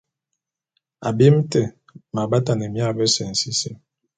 Abim 1.07 1.35
té 1.51 1.61
m’abatane 2.13 2.65
mia 2.73 2.89
bese 2.97 3.23
nsisim. 3.31 3.75